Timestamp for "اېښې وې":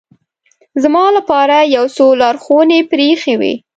3.09-3.53